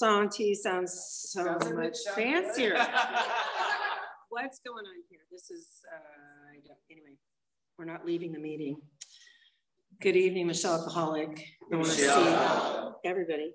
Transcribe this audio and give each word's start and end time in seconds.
Santi 0.00 0.54
sounds 0.54 1.26
so 1.28 1.44
much 1.74 1.98
fancier. 2.14 2.74
What's 4.30 4.58
going 4.60 4.86
on 4.86 5.02
here? 5.10 5.20
This 5.30 5.50
is, 5.50 5.66
uh, 5.94 6.72
anyway, 6.90 7.18
we're 7.78 7.84
not 7.84 8.06
leaving 8.06 8.32
the 8.32 8.38
meeting. 8.38 8.78
Good 10.00 10.16
evening, 10.16 10.46
Michelle 10.46 10.78
Alcoholic. 10.78 11.44
I 11.70 11.76
want 11.76 11.88
to 11.88 11.92
see 11.92 12.94
everybody. 13.04 13.52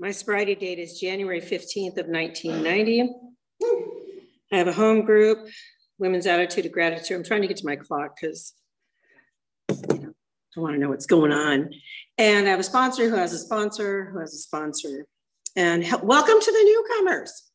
My 0.00 0.10
sobriety 0.10 0.56
date 0.56 0.80
is 0.80 0.98
January 0.98 1.40
15th 1.40 1.96
of 1.96 2.08
1990. 2.08 3.08
I 4.52 4.56
have 4.56 4.66
a 4.66 4.72
home 4.72 5.02
group, 5.02 5.46
Women's 5.96 6.26
Attitude 6.26 6.66
of 6.66 6.72
Gratitude. 6.72 7.18
I'm 7.18 7.22
trying 7.22 7.42
to 7.42 7.46
get 7.46 7.58
to 7.58 7.66
my 7.66 7.76
clock 7.76 8.16
because 8.20 8.52
you 9.68 10.00
know, 10.00 10.13
I 10.56 10.60
want 10.60 10.74
to 10.74 10.80
know 10.80 10.90
what's 10.90 11.06
going 11.06 11.32
on. 11.32 11.70
And 12.16 12.46
I 12.46 12.50
have 12.50 12.60
a 12.60 12.64
sponsor 12.64 13.08
who 13.08 13.16
has 13.16 13.32
a 13.32 13.38
sponsor 13.38 14.10
who 14.12 14.20
has 14.20 14.34
a 14.34 14.38
sponsor. 14.38 15.06
And 15.56 15.84
welcome 16.02 16.40
to 16.40 16.52
the 16.52 16.64
newcomers. 16.64 17.50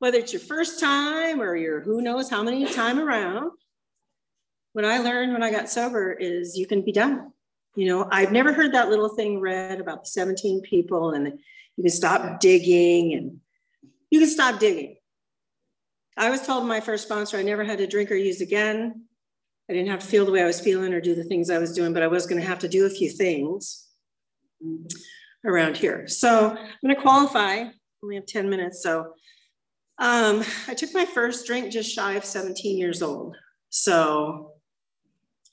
Whether 0.00 0.18
it's 0.18 0.34
your 0.34 0.40
first 0.40 0.78
time 0.78 1.40
or 1.40 1.56
your 1.56 1.80
who 1.80 2.02
knows 2.02 2.28
how 2.28 2.42
many 2.42 2.66
time 2.66 2.98
around, 2.98 3.52
what 4.74 4.84
I 4.84 4.98
learned 4.98 5.32
when 5.32 5.42
I 5.42 5.50
got 5.50 5.70
sober 5.70 6.12
is 6.12 6.58
you 6.58 6.66
can 6.66 6.82
be 6.82 6.92
done. 6.92 7.32
You 7.74 7.86
know, 7.86 8.08
I've 8.12 8.32
never 8.32 8.52
heard 8.52 8.74
that 8.74 8.90
little 8.90 9.08
thing 9.08 9.40
read 9.40 9.80
about 9.80 10.04
the 10.04 10.10
17 10.10 10.60
people 10.60 11.12
and 11.12 11.38
you 11.76 11.82
can 11.82 11.90
stop 11.90 12.40
digging 12.40 13.14
and 13.14 13.40
you 14.10 14.20
can 14.20 14.28
stop 14.28 14.60
digging. 14.60 14.96
I 16.18 16.28
was 16.28 16.46
told 16.46 16.66
my 16.66 16.80
first 16.80 17.04
sponsor 17.04 17.38
I 17.38 17.42
never 17.42 17.64
had 17.64 17.78
to 17.78 17.86
drink 17.86 18.10
or 18.10 18.14
use 18.14 18.42
again. 18.42 19.05
I 19.68 19.72
didn't 19.72 19.88
have 19.88 20.00
to 20.00 20.06
feel 20.06 20.24
the 20.24 20.32
way 20.32 20.42
I 20.42 20.46
was 20.46 20.60
feeling 20.60 20.94
or 20.94 21.00
do 21.00 21.14
the 21.14 21.24
things 21.24 21.50
I 21.50 21.58
was 21.58 21.72
doing, 21.72 21.92
but 21.92 22.02
I 22.02 22.06
was 22.06 22.26
going 22.26 22.40
to 22.40 22.46
have 22.46 22.60
to 22.60 22.68
do 22.68 22.86
a 22.86 22.90
few 22.90 23.10
things 23.10 23.88
around 25.44 25.76
here. 25.76 26.06
So 26.06 26.50
I'm 26.50 26.68
going 26.82 26.94
to 26.94 27.00
qualify. 27.00 27.64
We 28.02 28.14
have 28.14 28.26
10 28.26 28.48
minutes. 28.48 28.82
So 28.82 29.12
um, 29.98 30.44
I 30.68 30.74
took 30.74 30.94
my 30.94 31.04
first 31.04 31.46
drink 31.46 31.72
just 31.72 31.92
shy 31.92 32.14
of 32.14 32.24
17 32.24 32.78
years 32.78 33.02
old. 33.02 33.36
So 33.70 34.52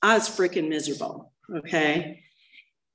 I 0.02 0.14
was 0.14 0.30
freaking 0.30 0.70
miserable. 0.70 1.32
Okay. 1.56 2.22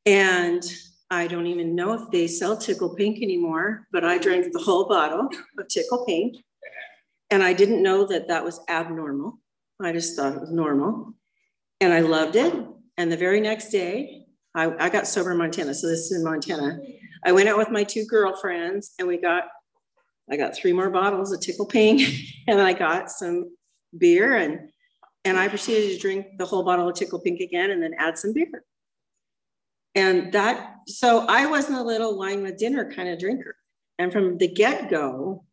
And 0.07 0.63
I 1.11 1.27
don't 1.27 1.47
even 1.47 1.75
know 1.75 1.95
if 1.95 2.11
they 2.11 2.27
sell 2.27 2.57
Tickle 2.57 2.95
Pink 2.95 3.23
anymore, 3.23 3.89
but 3.93 4.05
I 4.05 4.19
drank 4.19 4.53
the 4.53 4.59
whole 4.59 4.87
bottle 4.87 5.29
of 5.59 5.69
Tickle 5.69 6.05
Pink. 6.05 6.37
And 7.31 7.43
I 7.43 7.53
didn't 7.55 7.83
know 7.83 8.07
that 8.07 8.29
that 8.29 8.45
was 8.45 8.61
abnormal. 8.69 9.39
I 9.81 9.93
just 9.93 10.17
thought 10.17 10.35
it 10.35 10.41
was 10.41 10.51
normal. 10.51 11.15
And 11.81 11.93
I 11.93 12.01
loved 12.01 12.37
it. 12.37 12.55
And 12.97 13.13
the 13.13 13.17
very 13.17 13.41
next 13.41 13.71
day, 13.71 14.27
I, 14.55 14.87
I 14.87 14.89
got 14.89 15.07
sober 15.07 15.33
in 15.33 15.39
Montana. 15.39 15.75
So 15.75 15.87
this 15.87 16.11
is 16.11 16.13
in 16.13 16.25
Montana. 16.25 16.79
I 17.25 17.33
went 17.33 17.49
out 17.49 17.59
with 17.59 17.71
my 17.71 17.85
two 17.85 18.05
girlfriends 18.07 18.93
and 18.99 19.07
we 19.07 19.19
got, 19.19 19.45
I 20.31 20.37
got 20.37 20.57
three 20.57 20.73
more 20.73 20.91
bottles 20.91 21.33
of 21.33 21.41
Tickle 21.41 21.67
Pink 21.67 22.03
and 22.49 22.61
I 22.61 22.73
got 22.73 23.11
some 23.11 23.57
beer 23.97 24.37
and 24.37 24.71
and 25.25 25.39
I 25.39 25.49
proceeded 25.49 25.95
to 25.95 26.01
drink 26.01 26.39
the 26.39 26.47
whole 26.47 26.63
bottle 26.63 26.89
of 26.89 26.95
Tickle 26.95 27.19
Pink 27.19 27.41
again 27.41 27.71
and 27.71 27.83
then 27.83 27.93
add 27.99 28.17
some 28.17 28.33
beer. 28.33 28.65
And 29.95 30.33
that, 30.33 30.77
so 30.87 31.27
I 31.29 31.47
wasn't 31.47 31.79
a 31.79 31.83
little 31.83 32.17
wine 32.17 32.43
with 32.43 32.57
dinner 32.57 32.91
kind 32.91 33.09
of 33.09 33.19
drinker. 33.19 33.57
And 33.99 34.13
from 34.13 34.39
the 34.39 34.49
get 34.49 34.89
go, 34.89 35.45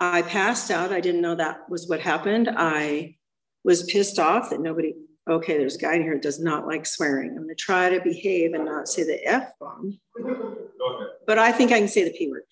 I 0.00 0.22
passed 0.22 0.70
out. 0.70 0.92
I 0.92 1.00
didn't 1.00 1.20
know 1.20 1.34
that 1.34 1.68
was 1.68 1.88
what 1.88 2.00
happened. 2.00 2.48
I 2.50 3.16
was 3.64 3.82
pissed 3.84 4.18
off 4.18 4.50
that 4.50 4.60
nobody, 4.60 4.94
okay, 5.28 5.58
there's 5.58 5.76
a 5.76 5.80
guy 5.80 5.94
in 5.94 6.02
here 6.02 6.14
who 6.14 6.20
does 6.20 6.40
not 6.40 6.66
like 6.66 6.86
swearing. 6.86 7.30
I'm 7.30 7.36
going 7.36 7.48
to 7.48 7.54
try 7.54 7.90
to 7.90 8.00
behave 8.00 8.54
and 8.54 8.64
not 8.64 8.88
say 8.88 9.04
the 9.04 9.24
F 9.26 9.52
bomb. 9.60 9.98
Okay. 10.20 11.10
But 11.26 11.38
I 11.38 11.52
think 11.52 11.72
I 11.72 11.78
can 11.78 11.88
say 11.88 12.04
the 12.04 12.16
P 12.16 12.30
word. 12.30 12.42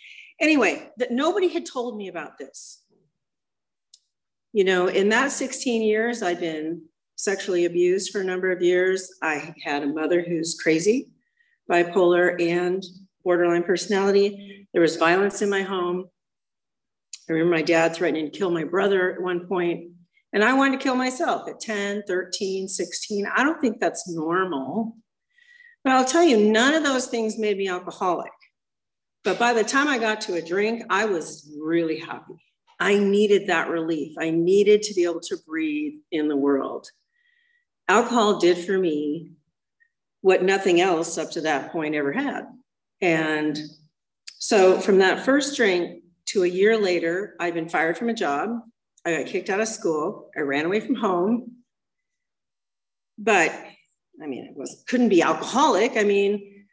Anyway, 0.40 0.90
that 0.98 1.10
nobody 1.10 1.48
had 1.48 1.64
told 1.64 1.96
me 1.96 2.08
about 2.08 2.38
this. 2.38 2.82
You 4.52 4.64
know, 4.64 4.88
in 4.88 5.08
that 5.10 5.32
16 5.32 5.82
years, 5.82 6.22
I've 6.22 6.40
been 6.40 6.82
sexually 7.16 7.64
abused 7.64 8.10
for 8.10 8.20
a 8.20 8.24
number 8.24 8.50
of 8.52 8.62
years. 8.62 9.10
I 9.22 9.54
had 9.64 9.82
a 9.82 9.86
mother 9.86 10.22
who's 10.22 10.58
crazy, 10.60 11.08
bipolar, 11.70 12.40
and 12.40 12.84
borderline 13.24 13.64
personality. 13.64 14.68
There 14.72 14.82
was 14.82 14.96
violence 14.96 15.42
in 15.42 15.50
my 15.50 15.62
home. 15.62 16.06
I 17.28 17.32
remember 17.32 17.56
my 17.56 17.62
dad 17.62 17.94
threatening 17.94 18.30
to 18.30 18.38
kill 18.38 18.50
my 18.50 18.64
brother 18.64 19.12
at 19.12 19.22
one 19.22 19.46
point, 19.46 19.90
and 20.36 20.44
I 20.44 20.52
wanted 20.52 20.78
to 20.78 20.84
kill 20.84 20.96
myself 20.96 21.48
at 21.48 21.60
10, 21.60 22.02
13, 22.06 22.68
16. 22.68 23.26
I 23.34 23.42
don't 23.42 23.58
think 23.58 23.80
that's 23.80 24.06
normal. 24.06 24.94
But 25.82 25.94
I'll 25.94 26.04
tell 26.04 26.22
you, 26.22 26.52
none 26.52 26.74
of 26.74 26.84
those 26.84 27.06
things 27.06 27.38
made 27.38 27.56
me 27.56 27.68
alcoholic. 27.68 28.32
But 29.24 29.38
by 29.38 29.54
the 29.54 29.64
time 29.64 29.88
I 29.88 29.96
got 29.96 30.20
to 30.22 30.34
a 30.34 30.42
drink, 30.42 30.82
I 30.90 31.06
was 31.06 31.50
really 31.58 31.98
happy. 31.98 32.34
I 32.78 32.98
needed 32.98 33.46
that 33.46 33.70
relief. 33.70 34.14
I 34.20 34.28
needed 34.28 34.82
to 34.82 34.94
be 34.94 35.04
able 35.04 35.20
to 35.20 35.38
breathe 35.48 35.94
in 36.12 36.28
the 36.28 36.36
world. 36.36 36.86
Alcohol 37.88 38.38
did 38.38 38.58
for 38.58 38.76
me 38.76 39.30
what 40.20 40.42
nothing 40.42 40.82
else 40.82 41.16
up 41.16 41.30
to 41.30 41.40
that 41.40 41.72
point 41.72 41.94
ever 41.94 42.12
had. 42.12 42.42
And 43.00 43.58
so 44.36 44.80
from 44.80 44.98
that 44.98 45.24
first 45.24 45.56
drink, 45.56 46.02
to 46.26 46.42
a 46.42 46.46
year 46.46 46.76
later, 46.76 47.36
I'd 47.40 47.54
been 47.54 47.70
fired 47.70 47.96
from 47.96 48.10
a 48.10 48.14
job. 48.14 48.50
I 49.06 49.16
got 49.16 49.26
kicked 49.26 49.48
out 49.48 49.60
of 49.60 49.68
school. 49.68 50.30
I 50.36 50.40
ran 50.40 50.66
away 50.66 50.80
from 50.80 50.96
home. 50.96 51.52
But 53.16 53.50
I 54.22 54.26
mean, 54.26 54.44
it 54.44 54.56
was 54.56 54.84
couldn't 54.86 55.08
be 55.08 55.22
alcoholic. 55.22 55.96
I 55.96 56.04
mean, 56.04 56.66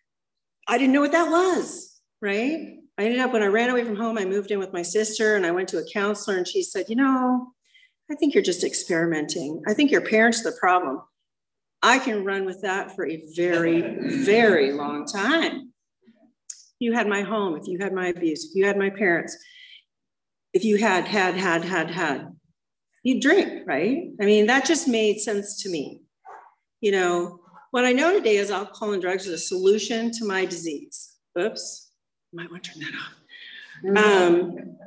I 0.68 0.78
didn't 0.78 0.94
know 0.94 1.02
what 1.02 1.12
that 1.14 1.30
was, 1.30 2.02
right? 2.22 2.80
I 2.98 3.04
ended 3.04 3.20
up 3.20 3.32
when 3.32 3.44
I 3.44 3.48
ran 3.48 3.70
away 3.70 3.84
from 3.84 3.96
home, 3.96 4.18
I 4.18 4.26
moved 4.26 4.52
in 4.52 4.60
with 4.60 4.74
my 4.74 4.82
sister 4.82 5.36
and 5.36 5.46
I 5.46 5.52
went 5.52 5.70
to 5.70 5.78
a 5.78 5.86
counselor 5.92 6.38
and 6.38 6.48
she 6.48 6.62
said, 6.62 6.86
you 6.90 6.96
know, 6.96 7.54
I 8.12 8.16
think 8.16 8.34
you're 8.34 8.44
just 8.44 8.64
experimenting. 8.64 9.64
I 9.68 9.74
think 9.74 9.92
your 9.92 10.02
parents 10.02 10.42
are 10.42 10.52
the 10.52 10.58
problem. 10.58 11.02
I 11.82 12.00
can 12.00 12.24
run 12.24 12.46
with 12.46 12.62
that 12.62 12.96
for 12.96 13.06
a 13.06 13.24
very, 13.36 13.82
very 14.24 14.74
long 14.74 15.06
time 15.06 15.74
you 16.84 16.94
had 16.94 17.08
my 17.08 17.22
home, 17.22 17.56
if 17.56 17.68
you 17.68 17.80
had 17.80 17.94
my 17.94 18.08
abuse, 18.08 18.46
if 18.46 18.56
you 18.56 18.66
had 18.66 18.78
my 18.78 18.90
parents, 18.90 19.38
if 20.54 20.64
you 20.64 20.78
had, 20.78 21.06
had, 21.06 21.36
had, 21.36 21.64
had, 21.64 21.90
had, 21.90 22.36
you 23.04 23.20
drink, 23.20 23.64
right? 23.66 24.12
I 24.22 24.26
mean, 24.26 24.48
that 24.48 24.66
just 24.66 24.88
made 24.88 25.20
sense 25.20 25.62
to 25.64 25.70
me. 25.70 26.02
You 26.80 26.92
know, 26.92 27.40
what 27.72 27.86
I 27.86 27.92
know 27.92 28.14
today 28.14 28.38
is 28.38 28.52
alcohol 28.52 28.94
and 28.94 29.02
drugs 29.02 29.26
is 29.26 29.34
a 29.34 29.38
solution 29.38 30.12
to 30.12 30.26
my 30.26 30.46
disease. 30.46 31.16
Oops, 31.38 31.92
might 32.32 32.52
want 32.52 32.64
to 32.64 32.72
turn 32.72 32.82
that 32.82 32.94
off. 32.96 33.14
Um, 33.98 34.78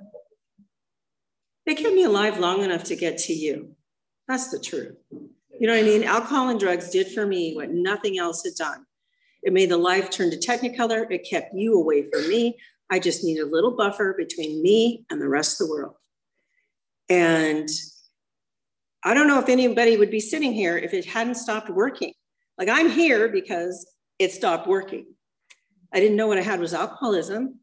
they 1.67 1.75
kept 1.75 1.95
me 1.95 2.05
alive 2.05 2.39
long 2.39 2.63
enough 2.63 2.85
to 2.85 2.97
get 2.97 3.19
to 3.19 3.33
you. 3.33 3.75
That's 4.29 4.51
the 4.51 4.61
truth. 4.61 4.97
You 5.11 5.67
know 5.67 5.75
what 5.75 5.81
I 5.81 5.89
mean? 5.89 6.05
Alcohol 6.05 6.49
and 6.49 6.61
drugs 6.61 6.91
did 6.91 7.09
for 7.09 7.27
me 7.27 7.55
what 7.55 7.71
nothing 7.71 8.19
else 8.19 8.45
had 8.45 8.55
done. 8.55 8.87
It 9.43 9.53
made 9.53 9.71
the 9.71 9.77
life 9.77 10.11
turn 10.11 10.31
to 10.31 10.37
Technicolor. 10.37 11.11
It 11.11 11.29
kept 11.29 11.55
you 11.55 11.75
away 11.75 12.09
from 12.11 12.29
me. 12.29 12.57
I 12.91 12.99
just 12.99 13.25
need 13.25 13.39
a 13.39 13.47
little 13.47 13.73
buffer 13.73 14.15
between 14.17 14.63
me 14.63 15.05
and 15.11 15.21
the 15.21 15.29
rest 15.29 15.61
of 15.61 15.67
the 15.67 15.73
world. 15.73 15.97
And 17.09 17.69
I 19.05 19.15
don't 19.15 19.29
know 19.29 19.39
if 19.39 19.49
anybody 19.49 19.97
would 19.97 20.11
be 20.11 20.21
sitting 20.21 20.53
here 20.53 20.77
if 20.77 20.93
it 20.93 21.05
hadn't 21.05 21.37
stopped 21.37 21.71
working. 21.71 22.13
Like 22.59 22.69
I'm 22.69 22.91
here 22.91 23.29
because 23.29 23.87
it 24.19 24.33
stopped 24.33 24.67
working. 24.67 25.07
I 25.93 26.01
didn't 26.01 26.17
know 26.17 26.27
what 26.27 26.39
I 26.39 26.43
had 26.43 26.61
was 26.61 26.75
alcoholism. 26.75 27.61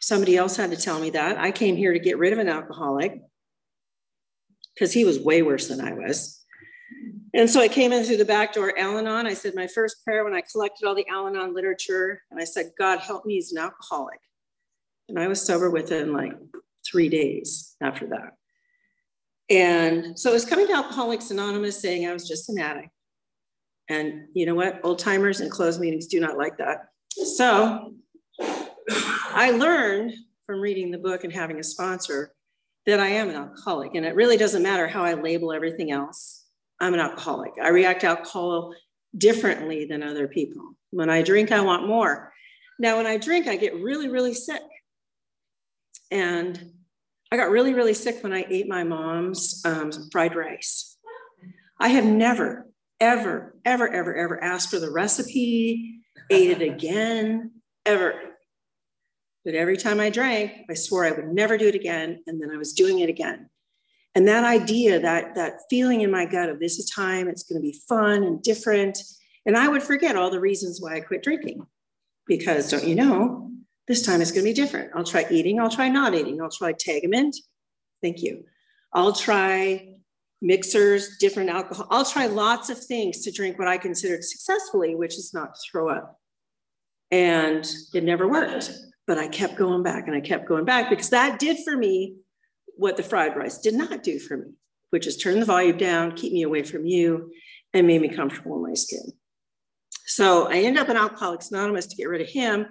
Somebody 0.00 0.36
else 0.36 0.56
had 0.56 0.70
to 0.70 0.76
tell 0.76 1.00
me 1.00 1.10
that. 1.10 1.38
I 1.38 1.50
came 1.50 1.76
here 1.76 1.92
to 1.92 1.98
get 1.98 2.18
rid 2.18 2.32
of 2.32 2.38
an 2.38 2.48
alcoholic 2.48 3.20
because 4.74 4.92
he 4.92 5.04
was 5.04 5.18
way 5.18 5.42
worse 5.42 5.66
than 5.68 5.80
I 5.80 5.92
was. 5.92 6.44
And 7.34 7.50
so 7.50 7.60
I 7.60 7.68
came 7.68 7.92
in 7.92 8.04
through 8.04 8.16
the 8.16 8.24
back 8.24 8.54
door, 8.54 8.78
Al 8.78 8.98
Anon. 8.98 9.26
I 9.26 9.34
said 9.34 9.54
my 9.54 9.66
first 9.66 10.04
prayer 10.04 10.24
when 10.24 10.34
I 10.34 10.42
collected 10.50 10.86
all 10.86 10.94
the 10.94 11.06
Al 11.08 11.26
Anon 11.26 11.54
literature, 11.54 12.22
and 12.30 12.40
I 12.40 12.44
said, 12.44 12.72
God, 12.78 13.00
help 13.00 13.26
me 13.26 13.38
as 13.38 13.52
an 13.52 13.58
alcoholic. 13.58 14.20
And 15.08 15.18
I 15.18 15.28
was 15.28 15.42
sober 15.42 15.70
within 15.70 16.12
like 16.12 16.32
three 16.86 17.08
days 17.08 17.76
after 17.82 18.06
that. 18.08 18.32
And 19.50 20.18
so 20.18 20.30
it 20.30 20.34
was 20.34 20.44
coming 20.44 20.66
to 20.66 20.74
Alcoholics 20.74 21.30
Anonymous 21.30 21.80
saying 21.80 22.06
I 22.06 22.12
was 22.12 22.28
just 22.28 22.50
an 22.50 22.58
addict. 22.58 22.90
And 23.88 24.28
you 24.34 24.44
know 24.44 24.54
what? 24.54 24.80
Old 24.84 24.98
timers 24.98 25.40
and 25.40 25.50
closed 25.50 25.80
meetings 25.80 26.06
do 26.06 26.20
not 26.20 26.36
like 26.36 26.58
that. 26.58 26.88
So 27.36 27.94
I 28.48 29.50
learned 29.50 30.12
from 30.44 30.60
reading 30.60 30.90
the 30.90 30.98
book 30.98 31.24
and 31.24 31.32
having 31.32 31.58
a 31.58 31.64
sponsor 31.64 32.32
that 32.84 33.00
I 33.00 33.08
am 33.08 33.30
an 33.30 33.36
alcoholic. 33.36 33.94
And 33.94 34.04
it 34.04 34.14
really 34.14 34.36
doesn't 34.36 34.62
matter 34.62 34.86
how 34.86 35.04
I 35.04 35.14
label 35.14 35.52
everything 35.52 35.90
else 35.90 36.44
I'm 36.80 36.94
an 36.94 37.00
alcoholic. 37.00 37.52
I 37.62 37.68
react 37.68 38.02
to 38.02 38.08
alcohol 38.08 38.74
differently 39.16 39.84
than 39.86 40.02
other 40.02 40.28
people. 40.28 40.76
When 40.90 41.10
I 41.10 41.22
drink, 41.22 41.50
I 41.50 41.60
want 41.60 41.86
more. 41.86 42.32
Now, 42.78 42.96
when 42.96 43.06
I 43.06 43.16
drink, 43.16 43.48
I 43.48 43.56
get 43.56 43.74
really, 43.74 44.08
really 44.08 44.34
sick. 44.34 44.62
And 46.10 46.72
I 47.30 47.36
got 47.36 47.50
really, 47.50 47.74
really 47.74 47.94
sick 47.94 48.22
when 48.22 48.32
I 48.32 48.46
ate 48.48 48.68
my 48.68 48.84
mom's 48.84 49.62
um, 49.64 49.90
fried 50.10 50.34
rice. 50.34 50.96
I 51.78 51.88
have 51.88 52.04
never, 52.04 52.66
ever, 53.00 53.54
ever, 53.64 53.88
ever, 53.88 54.14
ever 54.14 54.42
asked 54.42 54.70
for 54.70 54.78
the 54.78 54.90
recipe, 54.90 56.00
ate 56.30 56.50
it 56.50 56.62
again, 56.62 57.52
ever. 57.84 58.14
But 59.44 59.54
every 59.54 59.76
time 59.76 60.00
I 60.00 60.10
drank, 60.10 60.52
I 60.70 60.74
swore 60.74 61.04
I 61.04 61.12
would 61.12 61.28
never 61.28 61.56
do 61.56 61.68
it 61.68 61.74
again. 61.74 62.22
And 62.26 62.40
then 62.40 62.50
I 62.50 62.56
was 62.56 62.72
doing 62.72 63.00
it 63.00 63.08
again. 63.08 63.48
And 64.14 64.26
that 64.26 64.44
idea, 64.44 64.98
that, 65.00 65.34
that 65.36 65.60
feeling 65.70 66.00
in 66.00 66.10
my 66.10 66.24
gut 66.24 66.48
of 66.48 66.58
this 66.58 66.78
is 66.78 66.90
time, 66.90 67.28
it's 67.28 67.44
going 67.44 67.60
to 67.60 67.62
be 67.62 67.78
fun 67.88 68.24
and 68.24 68.42
different. 68.42 68.98
And 69.46 69.56
I 69.56 69.68
would 69.68 69.82
forget 69.82 70.16
all 70.16 70.30
the 70.30 70.40
reasons 70.40 70.80
why 70.80 70.96
I 70.96 71.00
quit 71.00 71.22
drinking. 71.22 71.64
Because 72.26 72.70
don't 72.70 72.86
you 72.86 72.94
know, 72.94 73.50
this 73.88 74.02
time 74.02 74.20
it's 74.20 74.30
going 74.30 74.44
to 74.44 74.50
be 74.50 74.54
different. 74.54 74.90
I'll 74.94 75.04
try 75.04 75.26
eating, 75.30 75.58
I'll 75.58 75.70
try 75.70 75.88
not 75.88 76.14
eating, 76.14 76.40
I'll 76.40 76.50
try 76.50 76.72
Tagamet. 76.74 77.34
Thank 78.02 78.22
you. 78.22 78.44
I'll 78.92 79.12
try 79.12 79.94
mixers, 80.40 81.16
different 81.18 81.50
alcohol. 81.50 81.88
I'll 81.90 82.04
try 82.04 82.26
lots 82.26 82.70
of 82.70 82.78
things 82.78 83.22
to 83.22 83.32
drink 83.32 83.58
what 83.58 83.66
I 83.66 83.78
considered 83.78 84.22
successfully, 84.22 84.94
which 84.94 85.16
is 85.18 85.32
not 85.34 85.56
throw 85.70 85.88
up. 85.88 86.20
And 87.10 87.66
it 87.94 88.04
never 88.04 88.28
worked. 88.28 88.70
But 89.06 89.18
I 89.18 89.28
kept 89.28 89.56
going 89.56 89.82
back 89.82 90.06
and 90.06 90.14
I 90.14 90.20
kept 90.20 90.46
going 90.46 90.66
back 90.66 90.90
because 90.90 91.10
that 91.10 91.38
did 91.38 91.58
for 91.64 91.76
me 91.76 92.16
what 92.76 92.96
the 92.96 93.02
fried 93.02 93.36
rice 93.36 93.58
did 93.58 93.74
not 93.74 94.02
do 94.02 94.18
for 94.18 94.36
me, 94.36 94.52
which 94.90 95.06
is 95.06 95.16
turn 95.16 95.40
the 95.40 95.46
volume 95.46 95.78
down, 95.78 96.12
keep 96.12 96.32
me 96.32 96.42
away 96.42 96.62
from 96.62 96.86
you, 96.86 97.32
and 97.72 97.86
made 97.86 98.02
me 98.02 98.08
comfortable 98.08 98.56
in 98.56 98.62
my 98.62 98.74
skin. 98.74 99.12
So 100.04 100.48
I 100.48 100.58
end 100.58 100.78
up 100.78 100.88
in 100.88 100.96
Alcoholics 100.96 101.50
Anonymous 101.50 101.86
to 101.86 101.96
get 101.96 102.08
rid 102.08 102.20
of 102.20 102.28
him. 102.28 102.66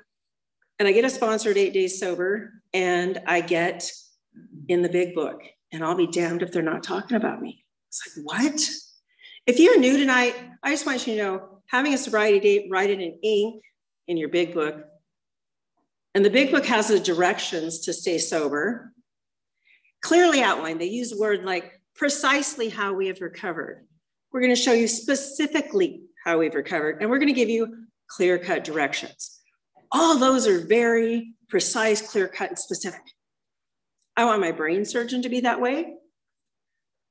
And 0.80 0.88
I 0.88 0.92
get 0.92 1.06
a 1.06 1.10
sponsor 1.10 1.50
at 1.52 1.58
eight 1.58 1.74
days 1.74 2.00
sober, 2.00 2.62
and 2.74 3.20
I 3.26 3.42
get 3.42 3.92
in 4.68 4.82
the 4.82 4.90
big 4.90 5.16
book 5.16 5.42
and 5.72 5.84
I'll 5.84 5.96
be 5.96 6.08
damned 6.08 6.42
if 6.42 6.52
they're 6.52 6.62
not 6.62 6.84
talking 6.84 7.18
about 7.18 7.42
me. 7.42 7.66
It's 7.90 8.18
like, 8.18 8.26
what? 8.26 8.70
If 9.46 9.60
you're 9.60 9.80
new 9.80 9.98
tonight, 9.98 10.36
I 10.64 10.72
just 10.72 10.86
want 10.86 11.06
you 11.08 11.16
to 11.16 11.24
know 11.24 11.62
having 11.68 11.94
a 11.94 11.98
sobriety 11.98 12.40
date, 12.40 12.68
write 12.70 12.90
it 12.90 13.00
in 13.00 13.18
ink 13.22 13.64
in 14.08 14.18
your 14.18 14.30
big 14.30 14.54
book. 14.54 14.86
And 16.16 16.24
the 16.24 16.30
big 16.30 16.52
book 16.52 16.66
has 16.66 16.88
the 16.88 17.00
directions 17.00 17.80
to 17.82 17.94
stay 17.94 18.18
sober, 18.18 18.94
clearly 20.02 20.42
outlined. 20.42 20.82
They 20.82 20.86
use 20.86 21.14
word 21.14 21.44
like 21.44 21.80
precisely 21.96 22.70
how 22.70 22.94
we 22.94 23.08
have 23.08 23.22
recovered. 23.22 23.86
We're 24.32 24.42
going 24.42 24.56
to 24.56 24.62
show 24.62 24.74
you 24.74 24.88
specifically 24.88 26.04
how 26.24 26.40
we've 26.40 26.56
recovered, 26.56 27.02
and 27.02 27.10
we're 27.10 27.20
going 27.20 27.28
to 27.28 27.34
give 27.34 27.50
you 27.50 27.86
clear 28.08 28.38
cut 28.38 28.64
directions. 28.64 29.37
All 29.92 30.18
those 30.18 30.48
are 30.48 30.66
very 30.66 31.34
precise, 31.50 32.02
clear 32.02 32.28
cut, 32.28 32.50
and 32.50 32.60
specific. 32.60 33.02
I 34.16 34.26
want 34.26 34.42
my 34.42 34.52
brain 34.52 34.84
surgeon 34.84 35.22
to 35.22 35.30
be 35.30 35.42
that 35.42 35.62
way. 35.62 35.96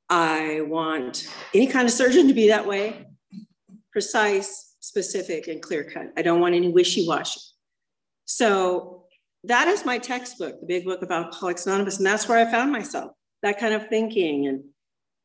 I 0.08 0.60
want 0.62 1.26
any 1.54 1.66
kind 1.66 1.86
of 1.86 1.92
surgeon 1.92 2.28
to 2.28 2.34
be 2.34 2.48
that 2.48 2.66
way, 2.66 3.06
precise, 3.92 4.76
specific, 4.80 5.48
and 5.48 5.60
clear 5.62 5.84
cut. 5.84 6.12
I 6.16 6.22
don't 6.22 6.40
want 6.40 6.54
any 6.54 6.68
wishy 6.68 7.06
washy. 7.06 7.40
So 8.24 9.04
that 9.44 9.68
is 9.68 9.84
my 9.84 9.98
textbook, 9.98 10.60
the 10.60 10.66
big 10.66 10.84
book 10.84 11.02
of 11.02 11.10
Alcoholics 11.10 11.66
Anonymous. 11.66 11.98
And 11.98 12.06
that's 12.06 12.28
where 12.28 12.38
I 12.38 12.50
found 12.50 12.72
myself, 12.72 13.12
that 13.42 13.58
kind 13.58 13.74
of 13.74 13.88
thinking. 13.88 14.46
And, 14.46 14.64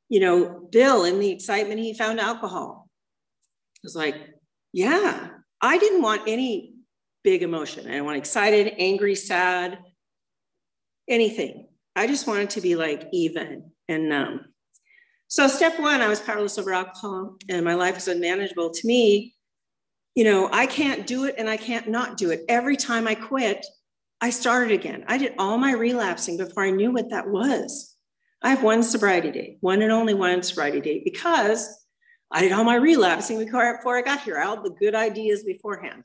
you 0.09 0.19
know, 0.19 0.67
Bill 0.71 1.03
in 1.03 1.19
the 1.19 1.31
excitement 1.31 1.79
he 1.79 1.93
found 1.93 2.19
alcohol 2.19 2.87
was 3.83 3.95
like, 3.95 4.15
yeah, 4.73 5.29
I 5.61 5.77
didn't 5.77 6.01
want 6.01 6.23
any 6.27 6.75
big 7.23 7.43
emotion. 7.43 7.85
I 7.85 7.91
didn't 7.91 8.05
want 8.05 8.17
excited, 8.17 8.73
angry, 8.77 9.15
sad, 9.15 9.79
anything. 11.07 11.67
I 11.95 12.07
just 12.07 12.27
wanted 12.27 12.51
to 12.51 12.61
be 12.61 12.75
like 12.75 13.07
even 13.11 13.71
and 13.87 14.09
numb. 14.09 14.45
So, 15.27 15.47
step 15.47 15.79
one, 15.79 16.01
I 16.01 16.07
was 16.07 16.19
powerless 16.19 16.57
over 16.57 16.73
alcohol 16.73 17.37
and 17.49 17.63
my 17.63 17.73
life 17.73 17.95
was 17.95 18.07
unmanageable. 18.07 18.71
To 18.71 18.87
me, 18.87 19.35
you 20.15 20.23
know, 20.23 20.49
I 20.51 20.65
can't 20.65 21.07
do 21.07 21.25
it 21.25 21.35
and 21.37 21.49
I 21.49 21.57
can't 21.57 21.87
not 21.87 22.17
do 22.17 22.31
it. 22.31 22.43
Every 22.49 22.75
time 22.75 23.07
I 23.07 23.15
quit, 23.15 23.65
I 24.19 24.29
started 24.29 24.73
again. 24.73 25.05
I 25.07 25.17
did 25.17 25.33
all 25.37 25.57
my 25.57 25.73
relapsing 25.73 26.37
before 26.37 26.63
I 26.63 26.71
knew 26.71 26.91
what 26.91 27.09
that 27.09 27.29
was. 27.29 27.95
I 28.43 28.49
have 28.49 28.63
one 28.63 28.83
sobriety 28.83 29.31
date, 29.31 29.57
one 29.61 29.81
and 29.81 29.91
only 29.91 30.13
one 30.13 30.43
sobriety 30.43 30.81
date, 30.81 31.05
because 31.05 31.85
I 32.31 32.41
did 32.41 32.51
all 32.51 32.63
my 32.63 32.75
relapsing 32.75 33.39
before, 33.39 33.77
before 33.77 33.97
I 33.97 34.01
got 34.01 34.21
here, 34.21 34.39
all 34.39 34.61
the 34.61 34.71
good 34.71 34.95
ideas 34.95 35.43
beforehand. 35.43 36.03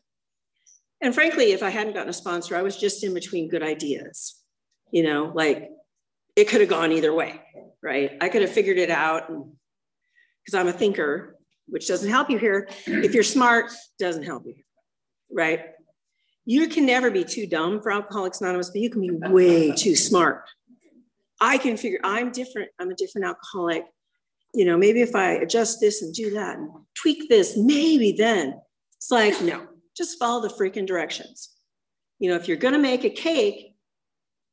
And 1.00 1.14
frankly, 1.14 1.52
if 1.52 1.62
I 1.62 1.70
hadn't 1.70 1.94
gotten 1.94 2.08
a 2.08 2.14
sponsor, 2.14 2.56
I 2.56 2.62
was 2.62 2.76
just 2.76 3.04
in 3.04 3.12
between 3.14 3.48
good 3.48 3.62
ideas. 3.62 4.36
You 4.90 5.02
know, 5.02 5.32
like 5.34 5.70
it 6.36 6.48
could 6.48 6.60
have 6.60 6.70
gone 6.70 6.92
either 6.92 7.12
way, 7.12 7.40
right? 7.82 8.12
I 8.20 8.28
could 8.28 8.42
have 8.42 8.50
figured 8.50 8.78
it 8.78 8.90
out 8.90 9.28
because 9.28 10.54
I'm 10.58 10.68
a 10.68 10.72
thinker, 10.72 11.36
which 11.66 11.88
doesn't 11.88 12.08
help 12.08 12.30
you 12.30 12.38
here. 12.38 12.68
If 12.86 13.14
you're 13.14 13.24
smart, 13.24 13.72
doesn't 13.98 14.22
help 14.22 14.44
you, 14.46 14.54
right? 15.30 15.60
You 16.44 16.68
can 16.68 16.86
never 16.86 17.10
be 17.10 17.24
too 17.24 17.46
dumb 17.46 17.82
for 17.82 17.90
Alcoholics 17.90 18.40
Anonymous, 18.40 18.70
but 18.70 18.80
you 18.80 18.90
can 18.90 19.00
be 19.00 19.10
way 19.10 19.72
too 19.72 19.96
smart. 19.96 20.44
I 21.40 21.58
can 21.58 21.76
figure 21.76 21.98
I'm 22.04 22.30
different. 22.30 22.70
I'm 22.78 22.90
a 22.90 22.94
different 22.94 23.26
alcoholic. 23.26 23.84
You 24.54 24.64
know, 24.64 24.78
maybe 24.78 25.02
if 25.02 25.14
I 25.14 25.32
adjust 25.32 25.80
this 25.80 26.02
and 26.02 26.14
do 26.14 26.30
that 26.30 26.56
and 26.56 26.70
tweak 26.94 27.28
this, 27.28 27.56
maybe 27.56 28.12
then 28.12 28.60
it's 28.96 29.10
like, 29.10 29.42
no, 29.42 29.66
just 29.96 30.18
follow 30.18 30.42
the 30.42 30.54
freaking 30.54 30.86
directions. 30.86 31.50
You 32.18 32.30
know, 32.30 32.36
if 32.36 32.48
you're 32.48 32.56
going 32.56 32.74
to 32.74 32.80
make 32.80 33.04
a 33.04 33.10
cake, 33.10 33.74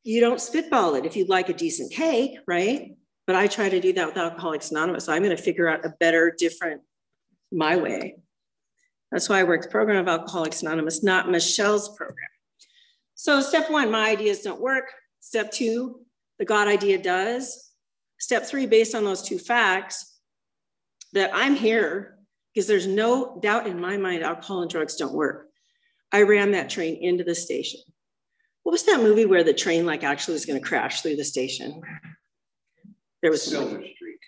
you 0.03 0.19
don't 0.19 0.41
spitball 0.41 0.95
it 0.95 1.05
if 1.05 1.15
you'd 1.15 1.29
like 1.29 1.49
a 1.49 1.53
decent 1.53 1.91
cake, 1.91 2.37
right? 2.47 2.95
But 3.25 3.35
I 3.35 3.47
try 3.47 3.69
to 3.69 3.79
do 3.79 3.93
that 3.93 4.07
with 4.07 4.17
Alcoholics 4.17 4.71
Anonymous. 4.71 5.07
I'm 5.07 5.23
going 5.23 5.35
to 5.35 5.41
figure 5.41 5.69
out 5.69 5.85
a 5.85 5.93
better, 5.99 6.35
different, 6.37 6.81
my 7.51 7.77
way. 7.77 8.17
That's 9.11 9.29
why 9.29 9.39
I 9.39 9.43
work 9.43 9.61
the 9.61 9.69
program 9.69 9.99
of 9.99 10.07
Alcoholics 10.07 10.61
Anonymous, 10.61 11.03
not 11.03 11.29
Michelle's 11.29 11.95
program. 11.95 12.27
So 13.15 13.39
step 13.39 13.69
one, 13.71 13.91
my 13.91 14.09
ideas 14.09 14.41
don't 14.41 14.59
work. 14.59 14.91
Step 15.21 15.51
two, 15.51 16.01
the 16.39 16.45
God 16.45 16.67
idea 16.67 17.01
does. 17.01 17.71
Step 18.19 18.45
three, 18.45 18.65
based 18.65 18.95
on 18.95 19.05
those 19.05 19.21
two 19.21 19.37
facts, 19.37 20.19
that 21.13 21.29
I'm 21.33 21.55
here 21.55 22.12
because 22.53 22.67
there's 22.67 22.87
no 22.87 23.39
doubt 23.41 23.67
in 23.67 23.79
my 23.79 23.97
mind 23.97 24.23
alcohol 24.23 24.61
and 24.61 24.69
drugs 24.69 24.95
don't 24.95 25.13
work. 25.13 25.47
I 26.11 26.21
ran 26.21 26.51
that 26.51 26.69
train 26.69 26.95
into 27.01 27.23
the 27.23 27.35
station 27.35 27.79
what 28.63 28.71
was 28.71 28.83
that 28.83 29.01
movie 29.01 29.25
where 29.25 29.43
the 29.43 29.53
train 29.53 29.85
like 29.85 30.03
actually 30.03 30.33
was 30.33 30.45
going 30.45 30.59
to 30.59 30.67
crash 30.67 31.01
through 31.01 31.17
the 31.17 31.23
station? 31.23 31.81
There 33.21 33.31
was 33.31 33.43
Silver 33.43 33.75
Streak. 33.75 34.19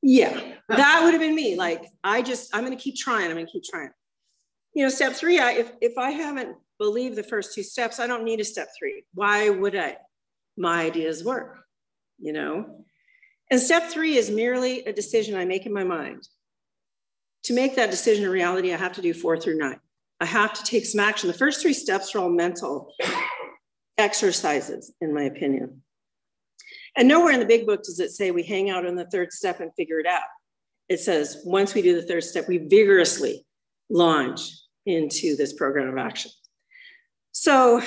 Yeah, 0.00 0.40
that 0.68 1.02
would 1.02 1.12
have 1.12 1.20
been 1.20 1.34
me. 1.34 1.56
Like 1.56 1.84
I 2.04 2.22
just, 2.22 2.54
I'm 2.54 2.64
going 2.64 2.76
to 2.76 2.82
keep 2.82 2.96
trying. 2.96 3.26
I'm 3.26 3.34
going 3.34 3.46
to 3.46 3.52
keep 3.52 3.64
trying. 3.64 3.90
You 4.74 4.84
know, 4.84 4.90
step 4.90 5.14
three. 5.14 5.38
I, 5.38 5.52
if 5.52 5.72
if 5.80 5.98
I 5.98 6.10
haven't 6.10 6.56
believed 6.78 7.16
the 7.16 7.22
first 7.22 7.54
two 7.54 7.62
steps, 7.62 7.98
I 7.98 8.06
don't 8.06 8.24
need 8.24 8.40
a 8.40 8.44
step 8.44 8.68
three. 8.78 9.04
Why 9.14 9.50
would 9.50 9.74
I? 9.74 9.96
My 10.56 10.82
ideas 10.82 11.24
work. 11.24 11.58
You 12.20 12.32
know, 12.32 12.84
and 13.50 13.60
step 13.60 13.88
three 13.88 14.16
is 14.16 14.30
merely 14.30 14.84
a 14.84 14.92
decision 14.92 15.36
I 15.36 15.46
make 15.46 15.66
in 15.66 15.72
my 15.72 15.84
mind. 15.84 16.28
To 17.44 17.54
make 17.54 17.76
that 17.76 17.90
decision 17.90 18.24
a 18.24 18.30
reality, 18.30 18.72
I 18.72 18.76
have 18.76 18.94
to 18.94 19.02
do 19.02 19.14
four 19.14 19.38
through 19.38 19.58
nine. 19.58 19.80
I 20.20 20.26
have 20.26 20.52
to 20.54 20.64
take 20.64 20.84
some 20.84 21.00
action. 21.00 21.28
The 21.28 21.34
first 21.34 21.62
three 21.62 21.72
steps 21.72 22.14
are 22.14 22.18
all 22.18 22.28
mental 22.28 22.92
exercises, 23.96 24.92
in 25.00 25.14
my 25.14 25.22
opinion. 25.24 25.82
And 26.96 27.06
nowhere 27.06 27.32
in 27.32 27.40
the 27.40 27.46
big 27.46 27.66
book 27.66 27.84
does 27.84 28.00
it 28.00 28.10
say 28.10 28.30
we 28.30 28.42
hang 28.42 28.70
out 28.70 28.84
on 28.84 28.96
the 28.96 29.06
third 29.06 29.32
step 29.32 29.60
and 29.60 29.70
figure 29.76 30.00
it 30.00 30.06
out. 30.06 30.22
It 30.88 31.00
says 31.00 31.42
once 31.44 31.74
we 31.74 31.82
do 31.82 31.94
the 31.94 32.06
third 32.06 32.24
step, 32.24 32.48
we 32.48 32.58
vigorously 32.58 33.46
launch 33.88 34.40
into 34.86 35.36
this 35.36 35.52
program 35.52 35.88
of 35.88 35.98
action. 35.98 36.30
So, 37.32 37.82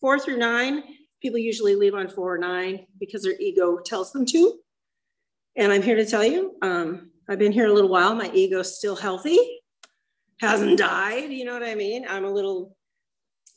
four 0.00 0.18
through 0.18 0.38
nine, 0.38 0.82
people 1.20 1.38
usually 1.38 1.74
leave 1.74 1.94
on 1.94 2.08
four 2.08 2.34
or 2.34 2.38
nine 2.38 2.86
because 2.98 3.22
their 3.22 3.34
ego 3.38 3.78
tells 3.84 4.12
them 4.12 4.24
to. 4.26 4.58
And 5.56 5.72
I'm 5.72 5.82
here 5.82 5.96
to 5.96 6.06
tell 6.06 6.24
you, 6.24 6.56
um, 6.62 7.10
I've 7.28 7.38
been 7.38 7.52
here 7.52 7.66
a 7.66 7.72
little 7.72 7.90
while. 7.90 8.14
My 8.14 8.30
ego's 8.32 8.76
still 8.76 8.96
healthy, 8.96 9.38
hasn't 10.40 10.78
died. 10.78 11.30
You 11.32 11.44
know 11.44 11.54
what 11.54 11.62
I 11.62 11.74
mean? 11.74 12.06
I'm 12.08 12.24
a 12.24 12.30
little 12.30 12.76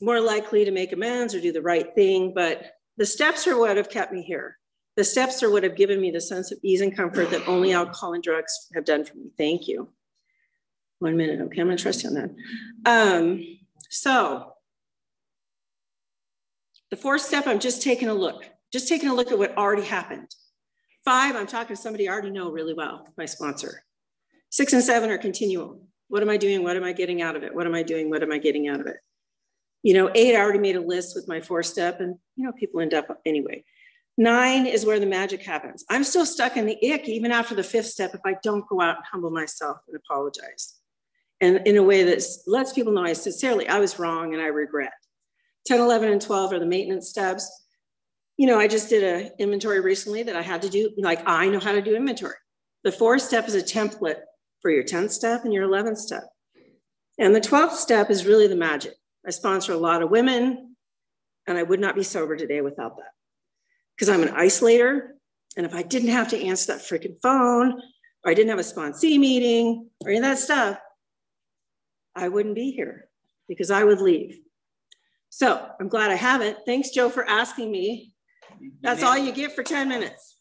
more 0.00 0.20
likely 0.20 0.64
to 0.64 0.70
make 0.70 0.92
amends 0.92 1.34
or 1.34 1.40
do 1.40 1.52
the 1.52 1.62
right 1.62 1.94
thing. 1.94 2.32
But 2.34 2.72
the 2.96 3.06
steps 3.06 3.46
are 3.46 3.58
what 3.58 3.76
have 3.76 3.90
kept 3.90 4.12
me 4.12 4.22
here. 4.22 4.56
The 4.96 5.04
steps 5.04 5.42
are 5.42 5.50
what 5.50 5.62
have 5.62 5.76
given 5.76 6.00
me 6.00 6.10
the 6.10 6.20
sense 6.20 6.50
of 6.50 6.58
ease 6.62 6.80
and 6.80 6.96
comfort 6.96 7.30
that 7.30 7.46
only 7.46 7.72
alcohol 7.72 8.14
and 8.14 8.22
drugs 8.22 8.68
have 8.74 8.84
done 8.84 9.04
for 9.04 9.16
me. 9.16 9.30
Thank 9.36 9.68
you. 9.68 9.90
One 10.98 11.16
minute. 11.16 11.40
Okay, 11.40 11.60
I'm 11.60 11.68
going 11.68 11.76
to 11.76 11.82
trust 11.82 12.02
you 12.02 12.10
on 12.10 12.14
that. 12.16 12.30
Um, 12.84 13.58
so, 13.90 14.54
the 16.90 16.96
fourth 16.96 17.22
step, 17.22 17.46
I'm 17.46 17.60
just 17.60 17.82
taking 17.82 18.08
a 18.08 18.14
look, 18.14 18.44
just 18.72 18.88
taking 18.88 19.08
a 19.08 19.14
look 19.14 19.30
at 19.30 19.38
what 19.38 19.56
already 19.56 19.84
happened. 19.84 20.34
Five, 21.08 21.36
I'm 21.36 21.46
talking 21.46 21.74
to 21.74 21.80
somebody 21.80 22.06
I 22.06 22.12
already 22.12 22.28
know 22.28 22.50
really 22.50 22.74
well, 22.74 23.08
my 23.16 23.24
sponsor. 23.24 23.82
Six 24.50 24.74
and 24.74 24.84
seven 24.84 25.08
are 25.08 25.16
continual. 25.16 25.80
What 26.08 26.22
am 26.22 26.28
I 26.28 26.36
doing? 26.36 26.62
What 26.62 26.76
am 26.76 26.84
I 26.84 26.92
getting 26.92 27.22
out 27.22 27.34
of 27.34 27.42
it? 27.42 27.54
What 27.54 27.66
am 27.66 27.74
I 27.74 27.82
doing? 27.82 28.10
What 28.10 28.22
am 28.22 28.30
I 28.30 28.36
getting 28.36 28.68
out 28.68 28.78
of 28.78 28.86
it? 28.86 28.98
You 29.82 29.94
know, 29.94 30.10
eight, 30.14 30.36
I 30.36 30.40
already 30.40 30.58
made 30.58 30.76
a 30.76 30.82
list 30.82 31.16
with 31.16 31.26
my 31.26 31.40
four 31.40 31.62
step, 31.62 32.00
and 32.00 32.16
you 32.36 32.44
know, 32.44 32.52
people 32.52 32.82
end 32.82 32.92
up 32.92 33.06
anyway. 33.24 33.64
Nine 34.18 34.66
is 34.66 34.84
where 34.84 35.00
the 35.00 35.06
magic 35.06 35.42
happens. 35.42 35.82
I'm 35.88 36.04
still 36.04 36.26
stuck 36.26 36.58
in 36.58 36.66
the 36.66 36.92
ick 36.92 37.08
even 37.08 37.32
after 37.32 37.54
the 37.54 37.64
fifth 37.64 37.86
step 37.86 38.10
if 38.12 38.20
I 38.26 38.36
don't 38.42 38.68
go 38.68 38.82
out 38.82 38.96
and 38.96 39.04
humble 39.10 39.30
myself 39.30 39.78
and 39.88 39.96
apologize. 39.96 40.74
And 41.40 41.66
in 41.66 41.78
a 41.78 41.82
way 41.82 42.02
that 42.02 42.22
lets 42.46 42.74
people 42.74 42.92
know 42.92 43.04
I 43.04 43.14
sincerely, 43.14 43.66
I 43.66 43.78
was 43.78 43.98
wrong 43.98 44.34
and 44.34 44.42
I 44.42 44.48
regret. 44.48 44.92
10, 45.68 45.80
11, 45.80 46.12
and 46.12 46.20
12 46.20 46.52
are 46.52 46.58
the 46.58 46.66
maintenance 46.66 47.08
steps. 47.08 47.50
You 48.38 48.46
know, 48.46 48.58
I 48.58 48.68
just 48.68 48.88
did 48.88 49.02
an 49.02 49.32
inventory 49.38 49.80
recently 49.80 50.22
that 50.22 50.36
I 50.36 50.42
had 50.42 50.62
to 50.62 50.70
do, 50.70 50.90
like 50.96 51.22
I 51.26 51.48
know 51.48 51.60
how 51.60 51.72
to 51.72 51.82
do 51.82 51.94
inventory. 51.94 52.36
The 52.84 52.92
fourth 52.92 53.22
step 53.22 53.46
is 53.48 53.54
a 53.54 53.62
template 53.62 54.20
for 54.62 54.70
your 54.70 54.84
10th 54.84 55.10
step 55.10 55.44
and 55.44 55.52
your 55.52 55.68
11th 55.68 55.98
step. 55.98 56.22
And 57.18 57.34
the 57.34 57.40
12th 57.40 57.74
step 57.74 58.10
is 58.10 58.26
really 58.26 58.46
the 58.46 58.56
magic. 58.56 58.94
I 59.26 59.30
sponsor 59.30 59.72
a 59.72 59.76
lot 59.76 60.02
of 60.02 60.10
women, 60.10 60.76
and 61.46 61.58
I 61.58 61.62
would 61.64 61.80
not 61.80 61.96
be 61.96 62.02
sober 62.04 62.36
today 62.36 62.60
without 62.60 62.96
that. 62.96 63.10
Because 63.94 64.08
I'm 64.08 64.22
an 64.22 64.34
isolator, 64.34 65.08
and 65.56 65.66
if 65.66 65.74
I 65.74 65.82
didn't 65.82 66.10
have 66.10 66.28
to 66.28 66.40
answer 66.40 66.72
that 66.72 66.82
freaking 66.82 67.20
phone, 67.20 67.72
or 68.24 68.30
I 68.30 68.34
didn't 68.34 68.50
have 68.50 68.60
a 68.60 68.62
sponsee 68.62 69.18
meeting, 69.18 69.90
or 70.04 70.10
any 70.10 70.18
of 70.18 70.24
that 70.24 70.38
stuff, 70.38 70.78
I 72.14 72.28
wouldn't 72.28 72.54
be 72.54 72.70
here 72.70 73.08
because 73.48 73.70
I 73.70 73.82
would 73.82 74.00
leave. 74.00 74.38
So 75.30 75.68
I'm 75.80 75.88
glad 75.88 76.10
I 76.10 76.16
haven't. 76.16 76.58
Thanks, 76.64 76.90
Joe, 76.90 77.10
for 77.10 77.28
asking 77.28 77.70
me. 77.70 78.12
That's 78.82 79.02
all 79.02 79.18
you 79.18 79.32
get 79.32 79.54
for 79.54 79.62
10 79.62 79.88
minutes. 79.88 80.36